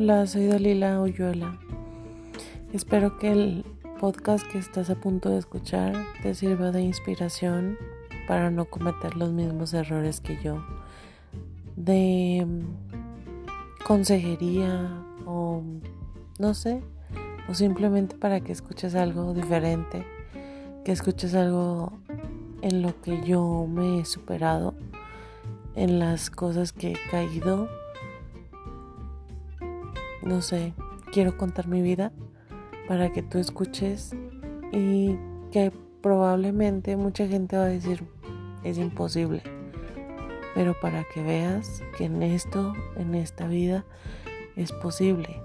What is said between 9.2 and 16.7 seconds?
mismos errores que yo. De consejería o no